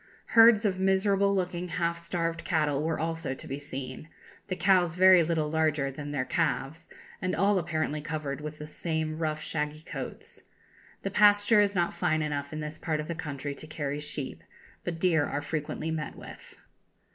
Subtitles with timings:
[0.29, 4.09] Herds of miserable looking, half starved cattle were also to be seen;
[4.47, 6.89] the cows very little larger than their calves,
[7.21, 10.41] and all apparently covered with the same rough shaggy coats.
[11.03, 14.43] The pasture is not fine enough in this part of the country to carry sheep,
[14.83, 16.57] but deer are frequently met with....